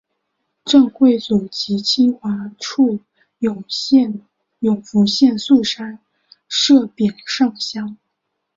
[0.65, 3.01] 郑橞祖籍清华处
[3.37, 5.99] 永福县槊山
[6.47, 7.97] 社忭上乡。